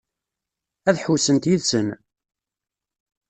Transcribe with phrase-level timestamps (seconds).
[0.89, 1.87] Ad ḥewwsent yid-sen?